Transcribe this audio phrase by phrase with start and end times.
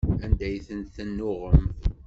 [0.23, 1.67] Anda ay ten-tennuɣem?